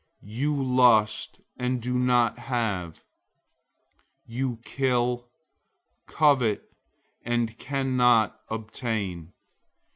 004:002 0.25 0.31
You 0.33 0.63
lust, 0.63 1.41
and 1.57 1.83
don't 2.07 2.39
have. 2.39 3.03
You 4.25 4.57
kill, 4.65 5.29
covet, 6.07 6.63
and 7.23 7.55
can't 7.59 8.33
obtain. 8.49 9.33